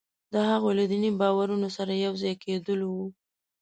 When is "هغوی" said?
0.49-0.73